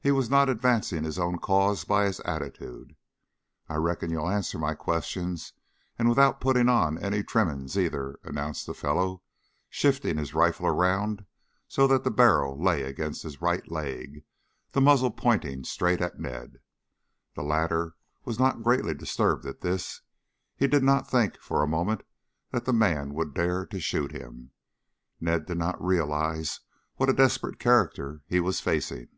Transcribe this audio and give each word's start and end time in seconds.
He 0.00 0.12
was 0.12 0.30
not 0.30 0.48
advancing 0.48 1.02
his 1.02 1.18
own 1.18 1.38
cause 1.40 1.84
by 1.84 2.04
his 2.04 2.20
attitude. 2.20 2.94
"I 3.68 3.74
reckon 3.74 4.12
you'll 4.12 4.28
answer 4.30 4.56
my 4.56 4.72
questions 4.72 5.52
and 5.98 6.08
without 6.08 6.40
putting 6.40 6.68
on 6.68 6.96
any 6.96 7.24
trimmings 7.24 7.76
either," 7.76 8.16
announced 8.22 8.66
the 8.66 8.72
fellow, 8.74 9.24
shifting 9.68 10.16
his 10.16 10.32
rifle 10.32 10.68
around 10.68 11.24
so 11.66 11.88
that 11.88 12.04
the 12.04 12.12
barrel 12.12 12.56
lay 12.56 12.82
along 12.84 13.14
his 13.14 13.42
right 13.42 13.68
leg, 13.68 14.22
the 14.70 14.80
muzzle 14.80 15.10
pointing 15.10 15.64
straight 15.64 16.00
at 16.00 16.20
Ned. 16.20 16.60
The 17.34 17.42
latter 17.42 17.96
was 18.24 18.38
not 18.38 18.62
greatly 18.62 18.94
disturbed 18.94 19.44
at 19.44 19.60
this. 19.60 20.02
He 20.56 20.68
did 20.68 20.84
not 20.84 21.10
think, 21.10 21.40
for 21.40 21.64
a 21.64 21.66
moment, 21.66 22.04
that 22.52 22.64
the 22.64 22.72
man 22.72 23.12
would 23.14 23.34
dare 23.34 23.66
to 23.66 23.80
shoot 23.80 24.12
him. 24.12 24.52
Ned 25.20 25.46
did 25.46 25.58
not 25.58 25.82
realize 25.84 26.60
what 26.94 27.10
a 27.10 27.12
desperate 27.12 27.58
character 27.58 28.22
he 28.28 28.38
was 28.38 28.60
facing. 28.60 29.08